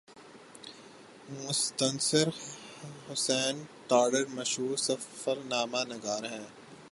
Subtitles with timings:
[1.29, 2.29] مستنصر
[3.09, 3.63] حسین
[3.87, 6.45] تارڑ مشہور سفرنامہ نگار ہیں